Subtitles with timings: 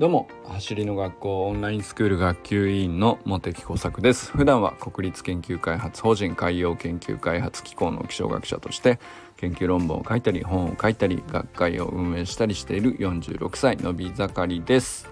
[0.00, 4.30] どうも走りの学校オンラインスクール学級委員の茂木耕作です。
[4.30, 8.98] 普段は国立研究開発法人海洋研究開発機構の気象学者として
[9.36, 15.06] 研究論文を書いたり本を書いたり学会を運営したりしている46歳のび盛りです。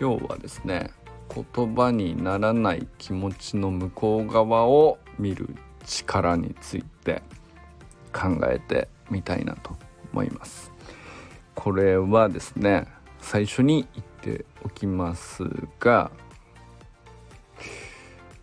[0.00, 0.90] 今日はですね
[1.28, 7.20] 言葉にならない気持ちの向こう側を見る力について
[8.14, 9.76] 考えてみたいなと
[10.10, 10.72] 思います。
[11.54, 12.86] これはですね
[13.22, 15.44] 最初に言っておきます
[15.80, 16.10] が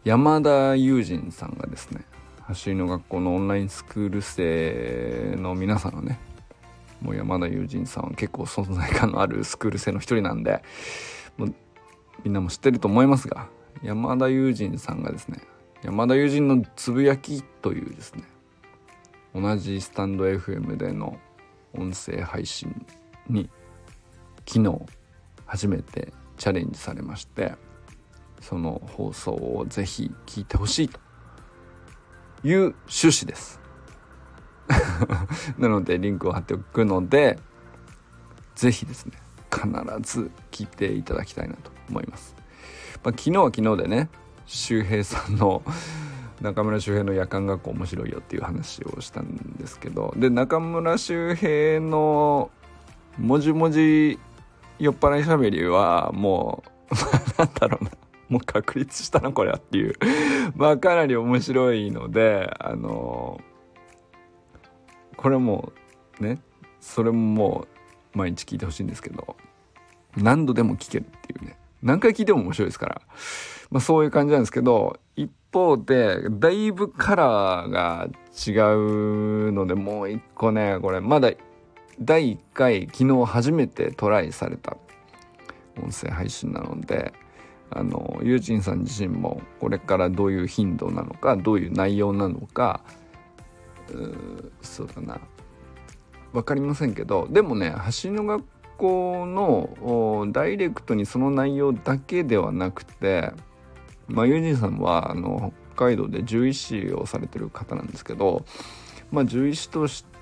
[0.03, 2.03] 山田友人さんがですね
[2.41, 6.19] 走りの学校のオンラインスクール生の皆さんのね
[7.01, 10.63] もう山田友人さんは結構存在感のあるスクール生の一人なんで
[11.37, 11.53] もう
[12.23, 13.47] みんなも知ってると思いますが
[13.83, 15.41] 山田友人さんがですね
[15.83, 18.23] 山田友人のつぶやきというですね
[19.35, 21.19] 同じスタンド FM での
[21.73, 22.85] 音声配信
[23.29, 23.49] に
[24.49, 24.81] 昨日
[25.45, 27.53] 初めてチャレンジされまして
[28.41, 30.99] その放送をぜひ聞いてほしいと
[32.43, 33.59] いう趣旨です。
[35.59, 37.37] なのでリンクを貼っておくので
[38.55, 39.13] ぜひですね
[39.51, 39.67] 必
[40.01, 42.35] ず聞いていただきたいなと思います、
[43.03, 44.09] まあ、昨日は昨日でね
[44.45, 45.63] 周平さんの
[46.41, 52.51] 中村周平の夜間学校面白いよっていう話をしたんですけどで中村周平の
[53.17, 54.19] もじもじ
[54.79, 56.95] 酔っ払いしゃべりはもう
[57.37, 57.91] なんだろうな。
[58.29, 59.95] もう確立したなこれはっていう。
[60.55, 63.41] まあかなり面白いのであの
[65.17, 65.73] これも
[66.19, 66.39] ね
[66.79, 67.67] それもも
[68.13, 69.35] う毎日聞いてほしいんですけど
[70.15, 71.57] 何度でも聞けるっていうね。
[71.81, 73.01] 何回聞いても面白いですから、
[73.71, 81.31] まあ、そういう感じなんですけど一方でだいぶカラーが違うのでもう一個ねこれまだ
[82.01, 84.77] 第1回昨日初めてトライされた
[85.77, 87.13] 音声配信なので
[87.71, 92.81] あのユージンさん自身もこれからどういう頻度なのかどういう内容なのか
[93.89, 95.19] うそうだな。
[96.31, 97.73] 分かりませんけどでもね
[98.03, 98.45] 橋の学
[98.77, 103.33] 校のダイレクトにその内容だけではなくて
[104.07, 108.45] まあユージンさんはあの北海道で獣医師をされてる方なんですけど
[109.11, 110.18] まあ獣医師として、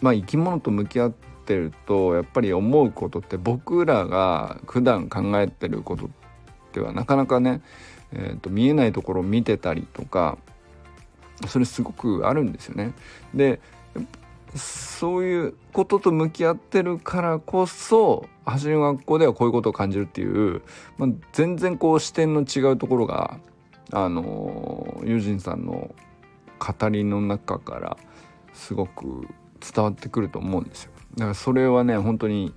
[0.00, 1.12] まあ、生き物と向き合っ
[1.46, 6.10] てるとやっぱり思うことって僕らが普段考えてること
[6.72, 7.62] ではなかなかね、
[8.12, 10.38] えーと、見えないところを見てたりとか
[11.46, 12.92] それすごくあるんですよね。
[13.34, 13.60] で
[14.56, 20.62] そういうことと向き合ってるからこそ走りの学校ではこういうことを感じるっていう、
[20.96, 23.38] まあ、全然こう視点の違うところが
[23.92, 25.94] あのユージンさんの
[26.58, 27.96] 語りの中から
[28.58, 29.28] すごく
[29.60, 30.90] 伝わってくると思うんですよ。
[31.14, 32.52] だからそれはね本当に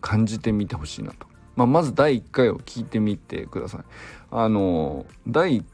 [0.00, 1.26] 感じてみてほしいなと、
[1.56, 3.80] まあ、まず第1回を聞いてみてください。
[4.30, 5.64] あの第1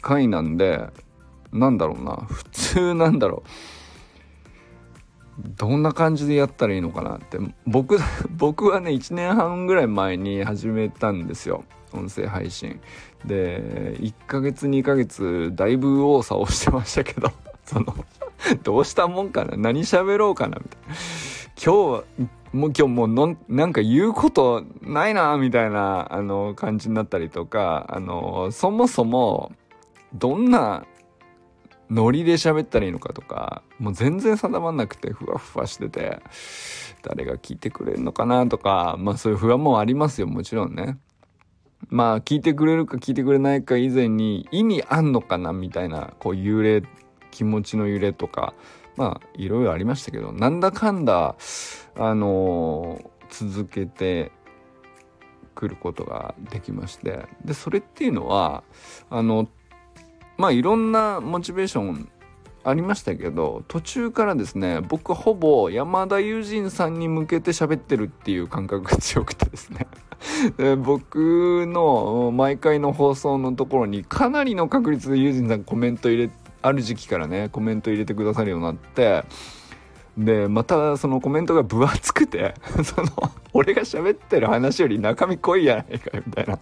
[0.00, 0.88] 回なんで
[1.52, 2.16] なんだろうな。
[2.16, 3.50] 普通なんだろう。
[5.58, 7.38] どんな感じでやったらいいのかなって。
[7.66, 7.98] 僕
[8.30, 11.64] 僕はね1年半ぐらい前に始めたんですよ。
[11.92, 12.80] 音声配信。
[13.26, 17.30] で1ヶ月2ヶ月だいぶ右往左往してましたけど。
[17.66, 17.86] その
[18.62, 19.56] どうしたもんかな？
[19.56, 20.58] 何喋ろうかな？
[20.58, 20.94] みたいな。
[21.56, 22.04] 今日は、
[22.52, 25.36] もう今日もうのなんか言うことないな？
[25.36, 29.52] みたいなあの感じになったりとかあのそもそも
[30.14, 30.84] どんな
[31.90, 36.20] ノリで喋ったらいいのかとかもう全然定まんなくてふわふわしてて
[37.02, 40.98] 誰が聞いてくれるのかなとかまあそういう不安もありますよもちろんね。
[41.88, 45.52] まあ聞いてくれるか聞いてくれないか以前に意味あんのかな？
[45.52, 46.82] みたいなこう幽霊
[47.30, 48.54] 気持ちの揺れとか
[48.96, 51.36] まあいろいろありましたけどなんだかんだ
[51.96, 54.32] あのー、続けて
[55.54, 58.62] くることができましてでそれっていうのは
[59.10, 59.48] あの
[60.36, 62.08] まあいろんなモチベーション
[62.62, 69.86] ありましたけど途中からですね僕ほぼ山田友人さんに向けて喋ってるっていう感覚が強くてですね。
[70.58, 76.34] で僕の毎回の放送のところにかなりの確率で友人さんコメント入れて
[76.66, 79.24] ある時期からねコメント入れてくださるようになって
[80.18, 83.08] でまたそのコメントが分厚くて その
[83.52, 86.58] 俺が喋ってる話より中身濃いやないかみたいな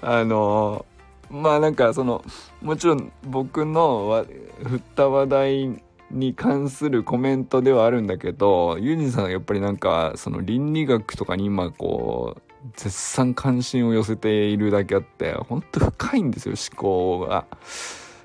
[0.00, 0.86] あの
[1.30, 2.24] まあなんかその
[2.62, 4.24] もちろん僕の
[4.64, 12.42] 振った話題に関するコメントではあるんだけどユージンさんはやっぱりなんかその倫理学とかに今こう
[12.76, 17.46] 絶賛関心を寄せているだけあって本当深いんですよ思考が。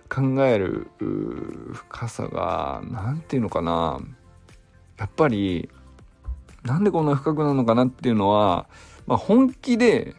[0.10, 0.90] 考える
[1.74, 4.00] 深さが何て言うのかな
[4.98, 5.70] やっぱり
[6.64, 8.68] なんでこんな深くなのかなっていうのは、
[9.08, 10.16] まあ、本気で、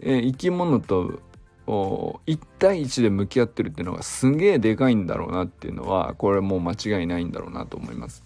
[0.00, 1.20] えー、生き物と
[1.66, 8.24] 1対1で向き合ってるっていうのがすげえでかいんだろうなっていうのはこれもう間違いないんだろうなと思います。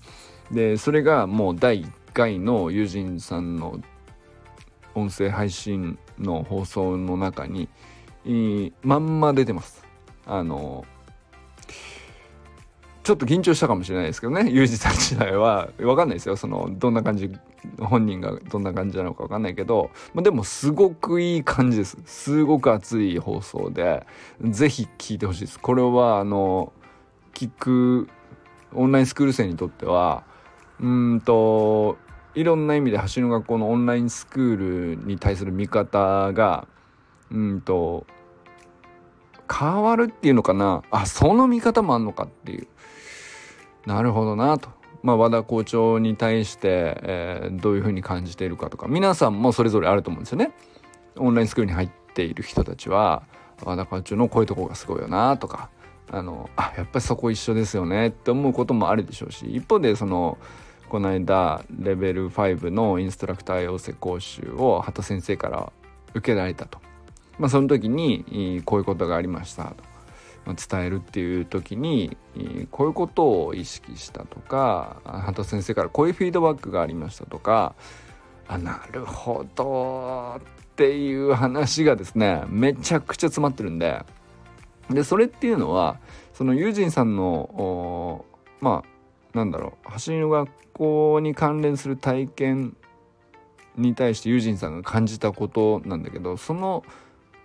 [0.50, 3.80] でそれがもう第1回の友人さんの
[4.94, 7.68] 音声配信の放送の中に
[8.82, 9.84] まんま出てます。
[10.26, 10.84] あの
[13.08, 15.70] ちょっと緊張したかもしれないですけどね ユージさん自体は。
[15.78, 16.36] 分かんないですよ。
[16.36, 17.32] そのどんな感じ
[17.80, 21.96] 本人がどんな感じなのか分かんないけど、まあ、でもすごくいい感じです。
[22.04, 24.06] すごく熱い放送で。
[24.42, 25.58] 是非聞いてほしいです。
[25.58, 26.74] これはあの
[27.32, 28.10] 聞く
[28.74, 30.24] オンラインスクール生にとっては
[30.78, 31.96] うんと
[32.34, 36.68] いろんな意味で橋の学校のオンラインスクールに対する見方が
[37.30, 38.04] うんと
[39.50, 40.82] 変わるっていうのかな。
[40.90, 42.68] あその見方もあんのかっていう。
[43.86, 44.68] なるほどなと。
[45.02, 50.52] まあ、和田校長に対して、えー、どういうふうに感じているかとか皆さんもそれぞれあると思うんですよね。
[51.16, 53.22] オンラインスクールに入っている人たちは
[53.64, 55.70] 和田校長のこういうとこがすごいよなとか
[56.10, 60.38] あのあやっぱりそこ一緒ですよねって思うこともあるでしょうし一方でその
[60.88, 65.72] この間レベル5のインストラクター養成講習を畑先生から
[66.14, 66.78] 受けられたと。
[67.38, 69.76] まあ、その時にこういうことがありましたと。
[70.54, 72.16] 伝えるっていう時に
[72.70, 77.74] こういうことを意識したとか畑先生からこういうフィードバックがありましたとか
[78.46, 84.04] あなるほどっていう話がですねめちゃくちゃ詰まってるんで
[84.90, 85.98] でそれっていうのは
[86.32, 88.24] そのユージンさんの
[88.60, 92.76] まあなんだろう走りの学校に関連する体験
[93.76, 96.84] に対してユージンさんが感じたことなんだけどその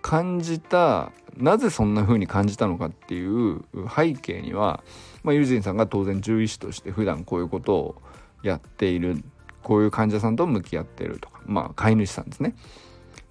[0.04, 4.84] 感じたなぜそんな風に感じたのかっていう背景には、
[5.22, 8.02] まあ、ユージンさんが当然獣医師として普段こういうことを
[8.42, 9.24] やっている
[9.62, 12.54] こういう患者さんと向き合っているとかまあ飼い主さんですね。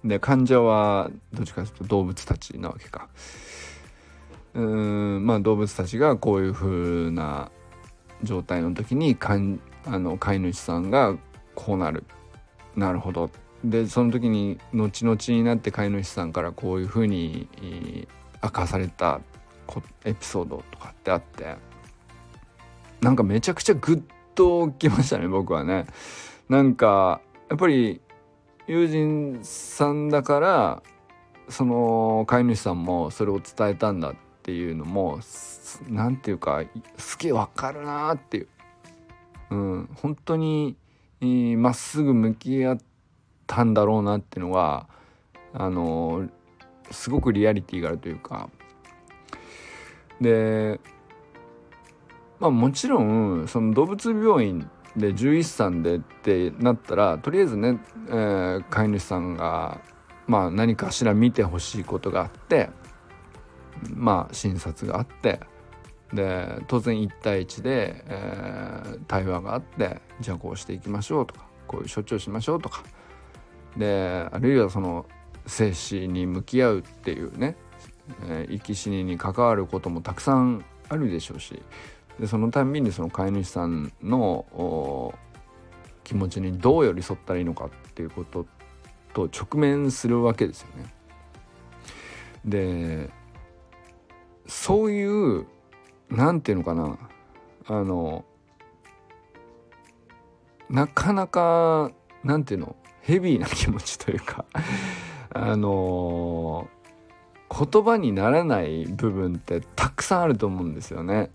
[0.04, 3.08] で患者はどっちかというと動物たちなわけか。
[4.54, 7.52] うーんまあ動物たちがこういう風な
[8.24, 11.16] 状態の時にかんあの飼い主さんが
[11.54, 12.02] こうなる
[12.74, 13.30] なるほどっ
[13.64, 17.48] でその時に後々になって飼い主さんからこういうふうに
[18.42, 19.20] 明かされた
[20.04, 21.56] エピソードとかってあって
[23.00, 24.02] なんかめちゃくちゃグッ
[24.34, 25.86] ときましたね僕はね。
[26.48, 28.02] なんかやっぱり
[28.66, 30.82] 友人さんだから
[31.48, 35.20] その飼い主さんもそれを伝えたんだっていうのも
[35.88, 36.62] 何て言うか
[36.98, 38.48] すげえわかるなっていう、
[39.50, 40.76] うん、本当に
[41.56, 42.93] まっすぐ向き合って
[43.46, 44.86] たんだろうなっていうのが
[45.52, 46.28] あの
[46.90, 48.50] すごくリアリティがあるというか。
[50.20, 50.80] で
[52.38, 59.80] まあもちろんその動物病院で獣医師さんでってなったらとりあえずね、えー、飼い主さんが
[60.26, 62.70] まあ何かしら見てほしいことがあって
[63.92, 65.40] まあ診察があって
[66.12, 72.84] で当然1対1で、えー、対話があってじゃあこうしていきましょうとかこういう処置をしましょうとか
[73.76, 75.06] であるいはその
[75.46, 77.56] 生死に向き合うっていうね、
[78.22, 81.60] えー、生き死にに関わることもたくさんあるでしょうし
[82.18, 85.14] でそのたんびにその飼い主さんの
[86.04, 88.46] 気持ちにどう寄り添ったらいいのかっていうこと
[89.12, 90.94] と直面するわけですよね。
[92.44, 93.10] で
[94.46, 95.46] そういう
[96.10, 96.98] 何て言うのかな
[97.66, 98.24] あの
[100.68, 101.90] なかなか
[102.22, 104.46] なんていうのヘビーな気持ちというか
[105.30, 111.30] あのー、言葉にならない部分ってたくさんあると思うんですよね。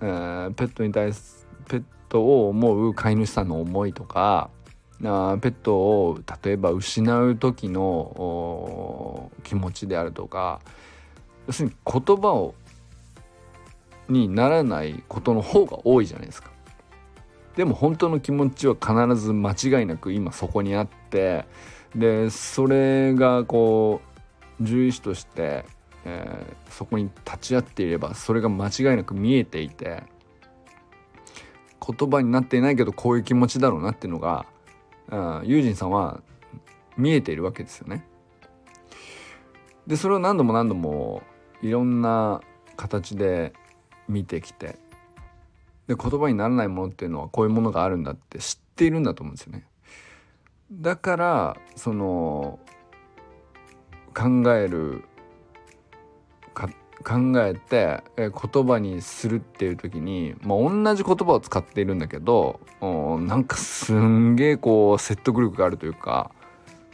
[0.00, 4.50] えー、ペットに対すペットを思う飼い主さんの思いとか
[5.02, 10.60] あペットを例えば失う時の気持ちであるとか
[11.46, 12.54] 要するに言葉を
[14.08, 16.55] にならないことの方が多いじゃないですか。
[17.56, 21.46] でも本当の気持ちは必ず間違いなく今そこにあって
[21.94, 24.02] でそれがこ
[24.60, 25.64] う獣医師として、
[26.04, 30.02] えー、そこに立ち会っていればそれが間違いなく見えていて
[31.80, 34.46] 言葉になっていないけどこういう気持ちだろうなっていうのが
[35.44, 36.20] ユージンさんは
[36.96, 38.04] 見えているわけですよね。
[39.86, 41.22] でそれを何度も何度も
[41.62, 42.40] いろんな
[42.76, 43.52] 形で
[44.08, 44.78] 見てきて
[45.86, 49.66] で言葉にならないものっていうのはこういうものがあるんだって知っているんだと思うんですよね。
[50.72, 52.58] だからその
[54.14, 55.04] 考える
[56.54, 56.68] か
[57.04, 66.32] 考えて、え言葉にするっていう時に、まあ、同じ言葉を使っているんだけどなんかすんげえこう説得力があるというか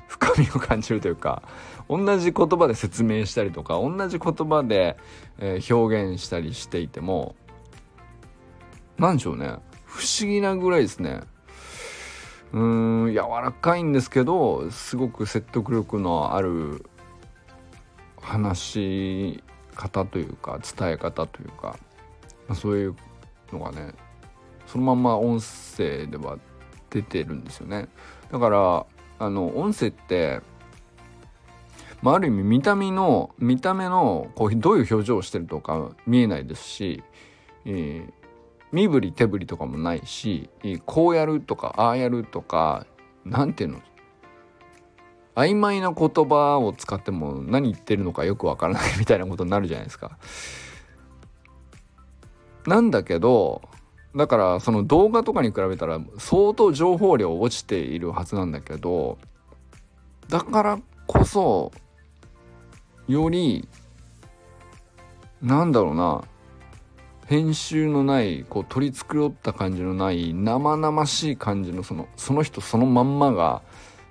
[0.08, 1.42] 深みを感じるというか
[1.88, 4.98] 同じ言葉で説明したりとか同じ言葉で、
[5.38, 7.36] え表現したりしていても
[9.02, 9.56] 何でしょうね。
[9.84, 11.22] 不思議なぐらいですね。
[12.52, 16.86] うーん柔らかいんですけどすごく説得力のある
[18.20, 19.44] 話し
[19.74, 21.76] 方というか伝え方というか、
[22.46, 22.96] まあ、そういう
[23.52, 23.92] のがね
[24.68, 26.38] そのまんま音声では
[26.88, 27.88] 出てるんですよね。
[28.30, 28.86] だから
[29.18, 30.42] あの音声って、
[32.02, 37.02] まあ、ある意味見た目の見た目のこうどういう表情をしてるとか見えないですし、
[37.64, 38.21] えー、
[38.72, 40.48] 身振り手振りとかもないし
[40.86, 42.86] こうやるとかああやるとか
[43.24, 43.80] 何ていうの？
[45.34, 50.18] 曖昧な言葉を使っても何言ってるのかよくわからない みたいなことになるじゃないですか。
[52.66, 53.62] なんだけど
[54.14, 59.18] だからその動画とかに比べたら相当情報量落ちているはずなんだけど
[60.28, 61.72] だからこそ
[63.08, 63.68] より
[65.40, 66.22] なんだろうな
[67.32, 73.62] 編集のないこう取り繕った感じのない生々しい感じのそのその人そのまんまが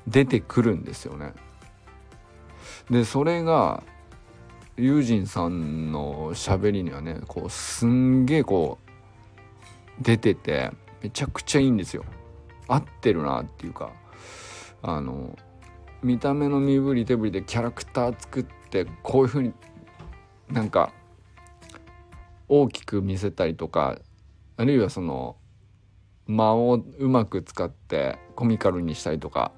[0.07, 1.33] 出てくるんですよね。
[2.89, 3.83] でそれが
[4.75, 8.79] ユージンさんの喋りにはねこうすんげえこ
[9.99, 10.71] う出てて
[11.03, 12.03] めちゃくちゃいいんですよ。
[12.67, 13.91] 合ってるなっていうか
[14.81, 15.37] あの
[16.01, 19.53] 見た目の身振り手振りでキャラクター作ってこういう風に
[20.49, 20.91] なんか
[22.53, 23.97] 大きく見せたりとか
[24.57, 25.37] あるいはその
[26.27, 29.53] 間をうまく使ってコミカルにしたりとか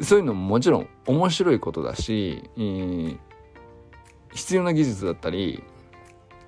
[0.00, 3.16] そういうのももちろん面白いことだし、え
[4.32, 5.62] 必要な技術だったり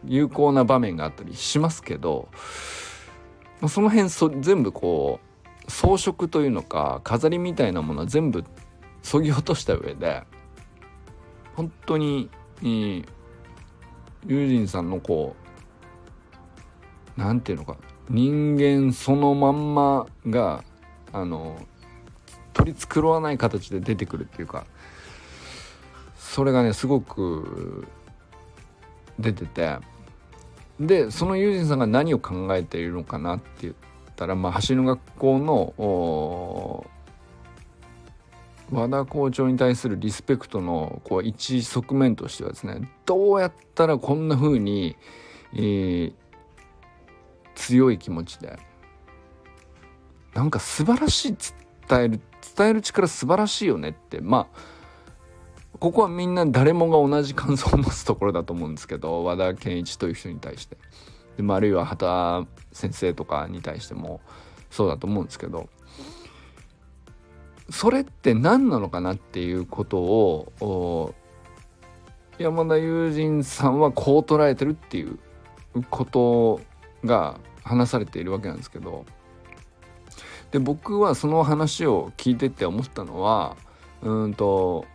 [0.05, 2.29] 有効な場面があったりしますけど
[3.69, 5.21] その辺そ全部こ
[5.69, 8.43] う装飾というのか飾りみたいなものは全部
[9.05, 10.25] そぎ落とした上で
[11.55, 12.29] 本当に、
[12.61, 13.05] ユー
[14.29, 15.37] ジンさんのこ
[17.17, 17.79] う何て言うのか
[18.09, 20.65] 人間そのまんまが
[21.13, 21.61] あの
[22.53, 24.67] 取り繕わない形で出てくるっていうか
[26.17, 27.87] それがねすごく
[29.19, 29.79] 出てて
[30.79, 33.75] でその友人さんが何を考えているのかなって言っ
[34.15, 36.87] たら、まあ、走の学校の
[38.71, 44.97] 和田校長に対するリスペクトのこう一側面としてはですねどうやったらこんな風に、
[45.55, 46.13] えー、
[47.55, 48.59] 強い気持ちで
[50.35, 51.37] なんか素晴らしい
[51.89, 52.21] 伝える
[52.57, 54.77] 伝える力素晴らしいよねってまあ
[55.79, 60.77] ここはみんな誰もが同じ感想を持つところだと思うんですけど和田健一という人に対して。
[61.37, 64.21] で、まあ、あるいは畑先生とかに対しても
[64.71, 65.69] そうだと思うんですけど
[67.71, 71.15] それって何なのかなっていうことを
[72.39, 75.19] 山田友人さんはこう捉えてるっていう
[75.91, 76.61] こと
[77.05, 79.05] が話されているわけなんですけど。
[80.53, 83.57] で僕はその話を聞いてて思ったのは
[84.03, 84.87] うんと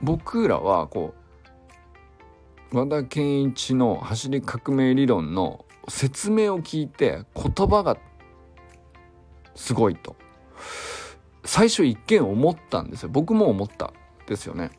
[0.00, 1.14] 僕らはこ
[2.72, 7.96] う和田健一の走り革命理論の説明を聞いて言葉が
[9.54, 10.14] すごいと。
[11.44, 13.08] 最初一見思ったんですよ。
[13.10, 13.92] 僕も思った
[14.26, 14.70] ですよね。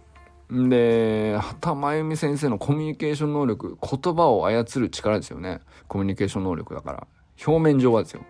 [0.51, 5.59] で畑真由美先生のコミュニケーション能力言葉を操る力ですよね。
[5.88, 7.07] コミュニケーション能力だから。
[7.45, 8.21] 表面上はですよ。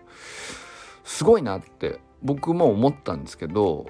[1.04, 3.86] すごいなって僕も思ったんですけど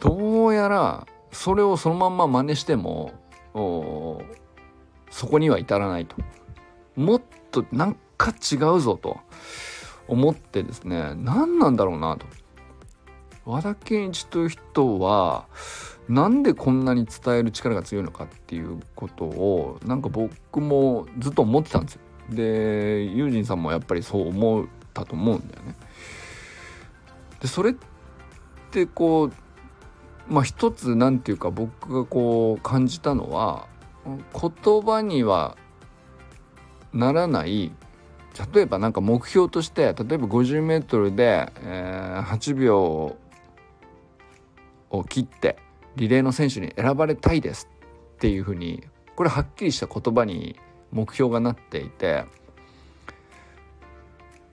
[0.00, 3.14] どうやらそれをそのまんま真似しても
[5.10, 6.16] そこには至らないと。
[6.96, 9.20] もっとなんか違うぞと。
[10.10, 12.26] 思ってですね何なんだろうなと
[13.46, 15.46] 和田健一という人は
[16.08, 22.00] なんでこんなに伝える力が強いのかっていうことをなんか僕もずっと思ってたんですよ。
[22.30, 25.76] でユージンさんもやっぱりそう思ったと思うんだよね。
[27.40, 27.74] でそれっ
[28.70, 29.32] てこう
[30.28, 33.66] まあ一つ何て言うか僕がこう感じたのは
[34.04, 35.56] 言葉には
[36.92, 37.72] ならない
[38.54, 43.16] 例えば何か目標として例えば 50m で、えー、8秒
[44.90, 45.56] を切って
[45.96, 47.68] リレーの選手に選ばれたいです
[48.16, 48.84] っていうふうに
[49.16, 50.56] これはっきりした言葉に
[50.92, 52.24] 目標がなっていて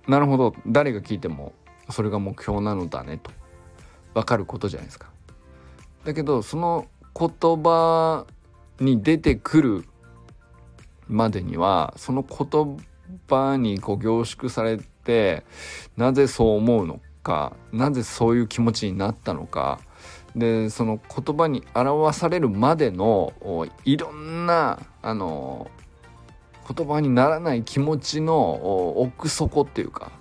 [0.07, 1.53] なるほど誰が聞いても
[1.89, 3.31] それが目標なのだねと
[4.13, 5.07] 分かることじゃないですか。
[6.05, 7.29] だけどその言
[7.61, 8.25] 葉
[8.79, 9.85] に出てくる
[11.07, 12.77] までにはその言
[13.27, 15.45] 葉にこう凝縮されて
[15.95, 19.79] なぜそう思うのかなぜそういう気持ちになったのか。
[20.35, 23.33] でその言葉に表されるまでの
[23.85, 25.71] いろんなあの
[26.71, 30.11] 言葉にならない気持ちの奥底っていうか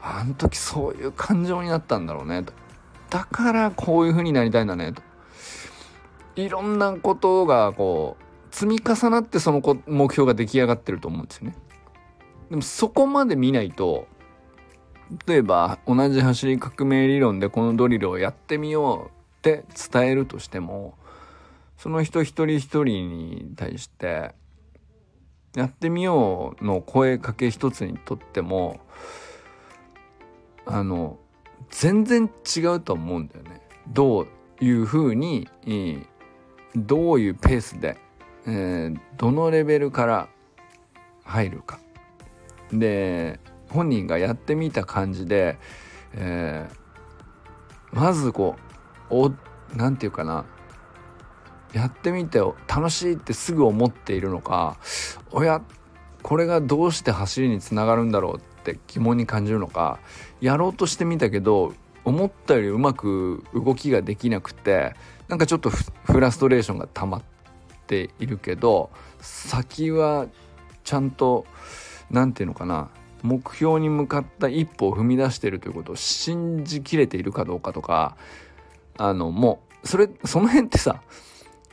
[0.00, 2.54] あの時そういう感情になったんだろうねと。
[3.10, 5.02] だからこういう風になりたいんだねと。
[6.36, 11.56] いろんなことがこう積み重なってその目標が出来上がってると思うんですよね。
[12.50, 14.06] でもそこまで見ないと
[15.26, 20.94] 例えば同じ走り革命理論でこのドリルをやってみようって伝えるとしても
[21.76, 24.34] その人一人一人に対して
[25.54, 28.80] やってみようの声かけ一つにとっても
[30.66, 31.18] あの
[31.70, 33.60] 全然違うと思うんだよね。
[33.88, 34.26] ど
[34.60, 35.48] ういうふうに
[36.76, 37.96] どういうペースで、
[38.46, 40.28] えー、どのレベルから
[41.24, 41.78] 入るか。
[42.72, 45.58] で本人がやってみた感じで、
[46.14, 48.56] えー、まずこ
[49.10, 49.32] うお
[49.76, 50.44] なんていうかな
[51.72, 54.78] やってみて楽しいってすぐ思っているのか
[55.30, 55.62] おや
[56.22, 60.00] これがどうして走りにつながるんだろうって疑問に感じるのか
[60.40, 64.94] やろうとしてみたけど思ったよりうまく動きができなくて
[65.28, 67.22] なんかちょっとフラストレーションが溜まっ
[67.86, 70.26] ているけど先は
[70.84, 71.44] ちゃんと
[72.10, 72.88] 何て言うのかな
[73.22, 78.16] 目標に向かった一歩を踏み出しているということを信じきれているかどうかとか
[78.96, 81.02] あのもうそれその辺ってさ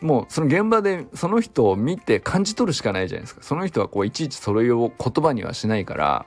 [0.01, 3.41] もうその現場でその人を見て感じ取るしかないじゃないですか。
[3.41, 6.25] その人はこういちいちそれを言葉にはしないから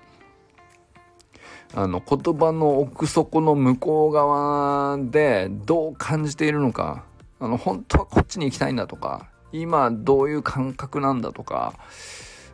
[1.74, 7.04] あの言葉の奥底の向こう側でどう感じているのか
[7.40, 11.74] あの本当はこっちに行きたいんだとか今どういう感覚なんだとか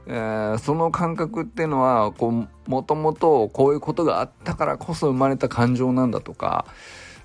[0.06, 6.66] えー、その感覚っていうのはこうもともとこういうことがあったからこそ生まれた感情なんだとか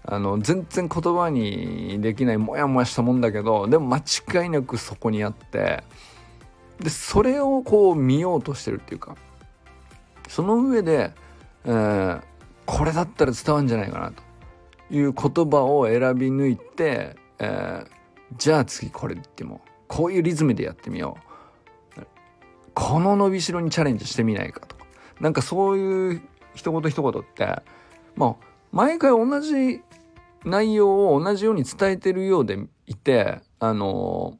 [0.05, 5.83] あの全然言葉にできないモヤモヤしたもんだけどでも間違いなくそこにあって
[6.79, 9.17] でそれをこう見ようとしてるっていうか
[10.29, 11.11] その上で、
[11.65, 12.21] えー、
[12.65, 14.23] これだったら伝わるんじゃないかなと
[14.93, 17.87] いう言葉を選び抜いて、えー、
[18.37, 21.28] じゃあ次これってもこういうリズムでやってみよう。
[22.79, 24.85] この伸びしろにチャレンジしてみないかとか。
[25.19, 26.21] なんかそういう
[26.55, 27.61] 一言一言って
[28.15, 28.35] まあ
[28.71, 29.81] 毎回同じ
[30.45, 34.37] 内容を同じように伝えてるようでいてあの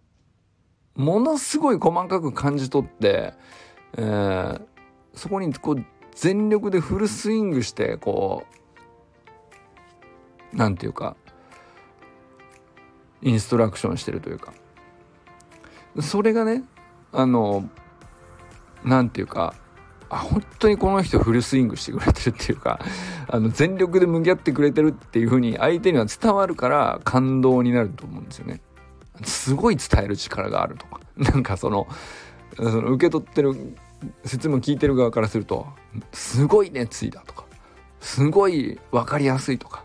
[0.96, 3.34] ものすごい細かく感じ取って、
[3.98, 4.62] えー、
[5.16, 8.46] そこにこう全力でフルスイングしてこ
[10.54, 11.18] うなんていうか
[13.22, 14.54] インストラクションしてるというか。
[16.02, 16.64] それがね
[17.12, 17.68] あの
[18.84, 19.54] 何ていうか
[20.10, 22.80] あ本当にこの人フルスイングしてくれてるっていうか
[23.30, 28.62] あの全力で向き合ってくれてるっていう風に相手には伝わるから感動になると思うんですよね。
[29.24, 31.00] すごい伝える力があるとか。
[31.18, 31.88] なんかその
[32.56, 33.76] その受け取ってる
[34.24, 35.68] 説明聞いてる側からすると
[36.12, 37.46] すごい熱意だとか。
[38.00, 39.84] すごい分かりやすいとか。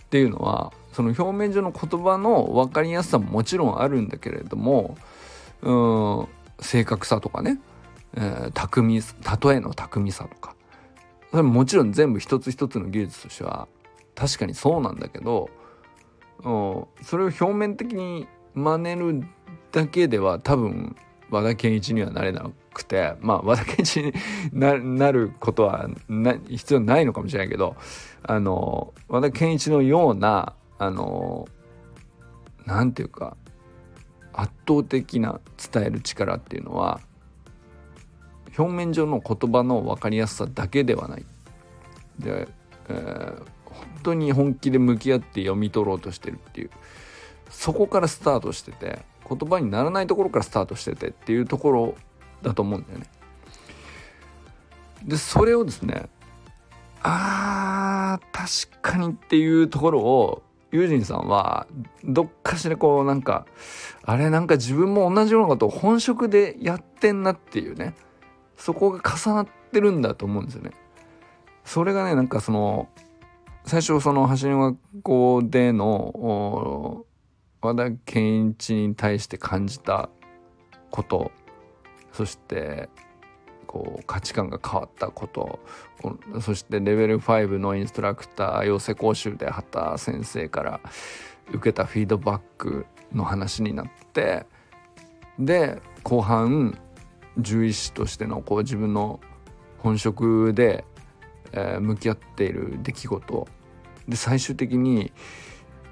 [0.00, 4.96] っていうのはその表面上の言葉の分かりやすさももちろんあるんだけれども
[5.62, 6.28] うん
[6.60, 7.60] 正確さとかね。
[8.16, 10.54] えー、巧み例えの巧みさとか。
[11.30, 13.66] それももちろん全部一つ一つの技術としては
[14.14, 15.50] 確かにそうなんだけど、
[16.44, 19.26] うん、それを表面的に真似る
[19.72, 20.94] だけでは多分
[21.30, 24.12] 和田健一にはなれなくてまあ和田健一に
[24.52, 25.88] なることは
[26.48, 27.74] 必要ないのかもしれないけど
[28.22, 31.48] あの和田健一のようなあの
[32.64, 33.36] なんていうか
[34.32, 35.40] 圧倒的な
[35.72, 37.00] 伝える力っていうのは
[38.56, 41.24] 表面上の言葉の分かりやすさだけではない。
[42.18, 42.48] で、
[42.88, 46.70] えー、本当に本気で向き合って読み取ろうとしてるっていう
[47.50, 51.94] そこからスタートしてて言葉にならないところからスタートしててっていうところ
[52.42, 53.06] だと思うんだよね。
[55.04, 56.08] でそれをですね
[57.02, 61.66] あー確かにっていうところをユージンさんは
[62.04, 63.46] どっかしらこうなんか
[64.02, 67.94] あれなんか自分も同じようなことを本職でやってんなっていうね
[68.64, 70.70] そこが重なってるんだと思うんですよね。
[71.66, 72.88] それがねなんかその
[73.66, 77.04] 最初その橋の学校での
[77.60, 80.08] 和田健一に対して感じた
[80.90, 81.30] こと
[82.10, 82.88] そして
[83.66, 85.58] こう価値観が変わったこと
[86.40, 90.80] そしてレベル5のインストラクター養成講習で畑先生から
[91.50, 94.46] 受けたフィードバックの話になって
[95.38, 96.78] で後半
[97.36, 99.20] 獣医師としてのこう自分の
[99.78, 100.84] 本職で、
[101.52, 103.48] えー、向き合っている出来事。
[104.08, 105.12] で最終的に、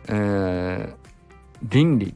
[0.09, 0.95] えー、
[1.63, 2.15] 倫理っ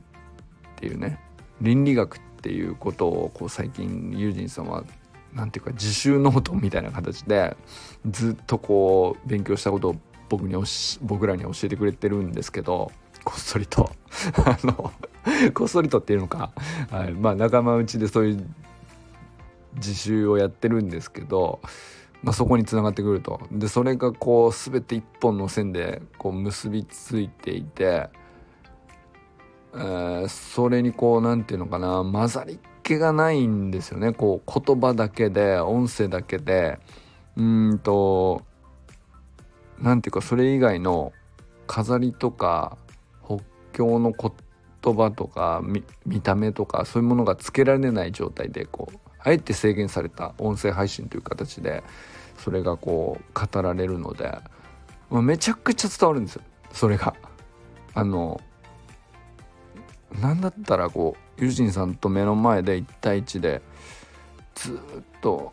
[0.77, 1.19] ていうね
[1.61, 4.85] 倫理学っていうことをこう最近ユージンさんは
[5.33, 7.57] 何ていうか自習ノートみたいな形で
[8.09, 9.97] ずっとこう勉強したことを
[10.29, 10.55] 僕に
[11.03, 12.91] 僕らに教えてくれてるんですけど
[13.25, 13.91] こっそりと。
[14.45, 14.93] あの
[15.53, 16.53] こっそりとっていうのか、
[16.91, 18.49] はい、まあ仲間内でそういう
[19.77, 21.61] 自習をやってるんですけど、
[22.23, 23.41] まあ、そこにつながってくると。
[23.53, 28.09] でそれがこう全て一本の線でこう結びついていて、
[29.75, 34.13] えー、それにこう何て言うのかな混ざりっ気がないんですよね。
[34.13, 36.79] こう言葉だけで音声だけで。
[37.37, 38.43] うんと
[39.79, 41.13] 何ていうかそれ以外の
[41.67, 42.79] 飾りとか
[43.27, 43.41] 北
[43.75, 45.61] 京の言葉とか
[46.07, 51.83] 見た目とかそういうものがつけられない状態でこうあえて制限された音声配信という形で
[52.39, 54.39] それがこう語られるので、
[55.11, 57.15] まあ、めちゃくちゃ伝わるんですよそれが。
[57.95, 58.41] あの
[60.21, 63.63] なんだったらこうユジンさんと目の前で1対1で
[64.55, 64.79] ずっ
[65.21, 65.53] と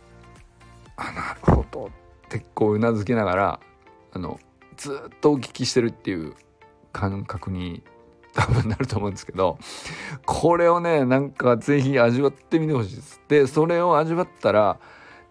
[0.95, 1.85] 「あなるほど」
[2.27, 3.59] ってこううなずきながら
[4.11, 4.39] あの
[4.77, 6.35] ずっとお聞きしてるっていう
[6.91, 7.81] 感覚に
[8.33, 9.57] 多分なると思うんですけど
[10.25, 13.21] これをねなんか是非味わってみてほしいです。
[13.27, 14.79] でそれを味わったら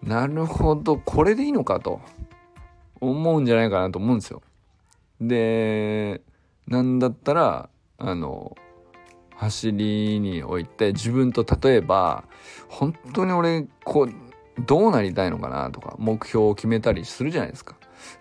[0.01, 2.01] なるほどこれでいいのかと
[2.99, 4.41] 思うんじゃないかなと思うんですよ。
[5.19, 6.21] で
[6.67, 8.55] なんだったらあの
[9.35, 12.23] 走りにおいて自分と例えば
[12.69, 14.13] 本当に俺こう
[14.65, 17.75] どうなりたいのかなとか目標を決めたりするじゃないですか。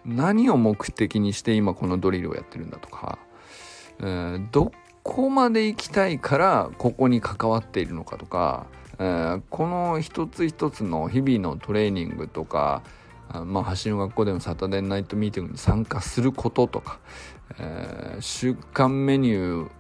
[0.05, 3.19] 何を目的にして今このドリルをやってるんだとか、
[4.03, 8.67] え、どこまで行きたいからここに関わっているのかとか、
[8.99, 12.83] え、この一つ一つの日々のトレーニングとか
[13.45, 17.01] まあ、走りの学校でもサタデーナイトミーティングに参加することとか、
[17.59, 19.71] えー、週間メニュー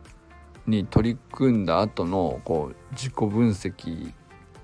[0.66, 4.12] に取り組んだ後のこう自己分析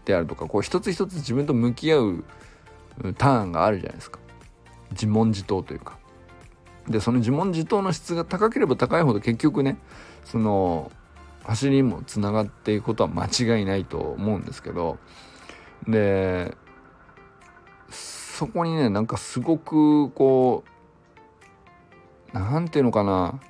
[0.04, 2.24] であるとかこう一つ一つ自分と向き合う
[3.18, 4.20] ターンがあるじゃないですか。
[4.92, 5.98] 自問自答というか。
[6.88, 9.78] でその自問自答の質が高ければ高いほど結局ね
[10.24, 10.90] その
[11.44, 14.98] 走りにもつながっていくことは間違いないと思うんですけど
[15.86, 16.56] で
[17.90, 20.64] そこにねなんかすごくこ
[22.32, 23.40] う何ていうのかな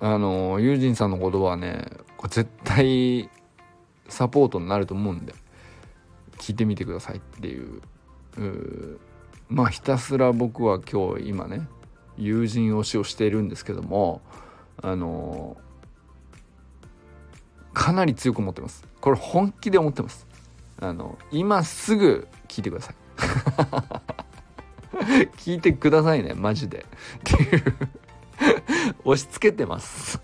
[0.00, 3.28] あのユージンさんの言葉はねこ絶対
[4.08, 5.34] サポートになると思うんで
[6.38, 7.82] 聞いてみてくださいっていう
[9.50, 11.68] まあひたすら僕は今日今ね
[12.16, 14.22] 友人推しをしているんですけども
[14.80, 15.56] あの
[17.74, 18.84] かなり強く思ってます。
[19.00, 20.26] これ本気で思ってます。
[20.80, 22.94] あの今すぐ聞いてください。
[25.36, 26.86] 聞いてくださいねマジで。
[27.18, 27.74] っていう。
[29.04, 30.20] 押し付けてます。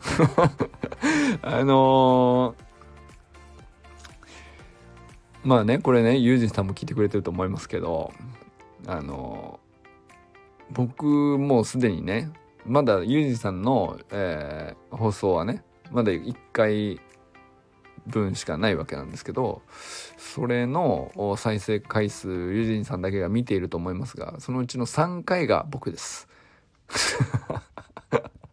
[1.42, 8.12] あのー、まあねこれねユージンさんも聞いてくれてると思いますけど
[8.86, 9.60] あの、
[10.70, 11.04] 僕
[11.38, 12.30] もうすでにね
[12.64, 17.00] まだユージさんの、えー、放送はねまだ1回
[18.06, 19.62] 分しかないわけなんですけど
[20.16, 26.28] それの再生回数ユージさんだけが見ていると思いますがそのうちの3回が僕です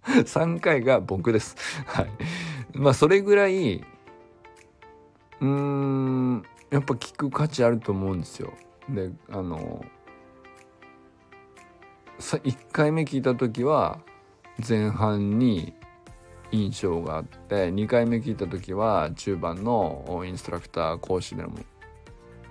[0.06, 1.56] 3回が僕です。
[1.86, 2.10] はい。
[2.74, 8.54] まあ、それぐらい、うーん、やっぱ聞く価値あると思うんですよ。
[8.90, 9.84] で、あの、
[12.24, 14.00] 1回目聞いた時は
[14.68, 15.74] 前半に
[16.52, 21.50] 印象があって2回目聞いた時は中盤のインストラクター講師での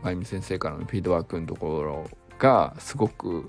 [0.02, 3.48] 真由美先生からのフィードバックのところがすごく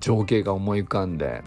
[0.00, 1.44] 情景が思い浮かんで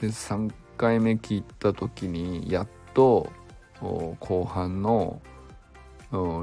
[0.00, 3.30] で3回目聞いた時にやっと
[4.18, 5.22] 後半の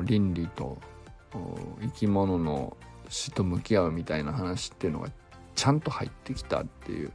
[0.05, 0.77] 倫理と
[1.81, 2.77] 生き物の
[3.09, 5.09] 死と向き合うみたいな話っていうのが
[5.55, 7.11] ちゃんと入ってきたっていう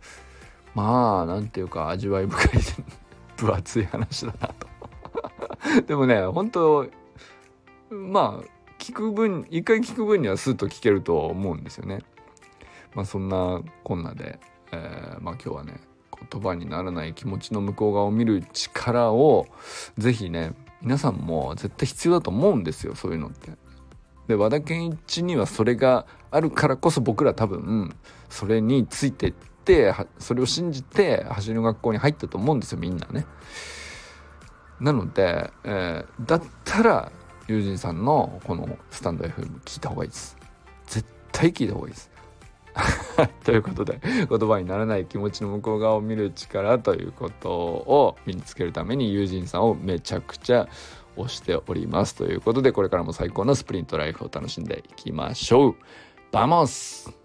[0.74, 2.61] まあなんていうか味わい深い
[3.37, 4.66] 分厚い話だなと
[5.87, 6.87] でもね本当
[7.90, 12.01] まあ聞く分一回聞く分にはスッと聞けると思うんですよね
[12.94, 14.38] まあそんなこんなで、
[14.72, 15.81] えー、まあ今日はね
[16.31, 19.46] 言葉にならない気持ちの向こう側を見る力を
[19.96, 23.53] 是非ね皆さんも絶対必要だと思うんですよそういうのって。
[24.29, 27.97] で和田健一にはそれがあるからこそ僕ら多分
[28.29, 33.27] それについてってそれを信じて走りの学校に入ったと思うんですよみんなね。
[34.81, 37.11] なので、えー、だったら
[37.49, 40.37] 友人さんのこのスタンド FM 聞いた方がいいです
[40.87, 42.11] 絶対聞いた方がいいです
[43.45, 50.69] ということで言葉にならない気持ちの向こう側を視る力ということを身につけるために友人さんをめちゃくちゃ
[51.24, 52.14] 推しております。
[52.14, 55.76] ということでこれからも最高のスプリントライフを楽しんでいきましょう。
[56.31, 57.17] Vamos